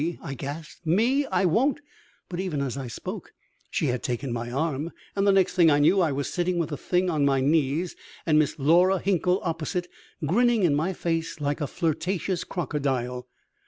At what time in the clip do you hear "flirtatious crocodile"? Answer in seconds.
11.67-13.27